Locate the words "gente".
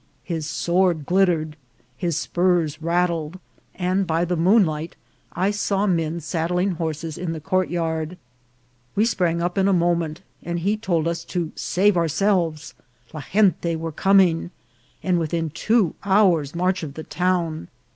13.31-13.75